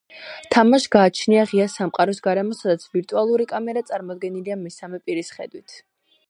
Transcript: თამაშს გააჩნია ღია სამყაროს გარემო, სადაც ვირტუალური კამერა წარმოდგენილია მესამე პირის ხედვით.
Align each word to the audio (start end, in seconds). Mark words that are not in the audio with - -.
თამაშს 0.53 0.87
გააჩნია 0.95 1.43
ღია 1.51 1.67
სამყაროს 1.73 2.21
გარემო, 2.29 2.57
სადაც 2.61 2.87
ვირტუალური 2.97 3.47
კამერა 3.53 3.85
წარმოდგენილია 3.91 4.59
მესამე 4.63 5.03
პირის 5.05 5.31
ხედვით. 5.37 5.79